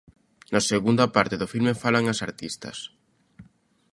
[0.53, 2.77] Na segunda parte do filme falan as artistas.